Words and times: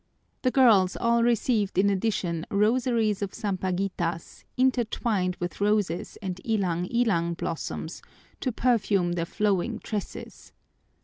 The 0.41 0.49
girls 0.49 0.97
all 0.97 1.21
received 1.21 1.77
in 1.77 1.91
addition 1.91 2.47
rosaries 2.49 3.21
of 3.21 3.35
sampaguitas, 3.35 4.45
intertwined 4.57 5.35
with 5.39 5.61
roses 5.61 6.17
and 6.23 6.41
ilang 6.43 6.87
ilang 6.87 7.35
blossoms, 7.35 8.01
to 8.39 8.51
perfume 8.51 9.11
their 9.11 9.25
flowing 9.27 9.77
tresses. 9.77 10.53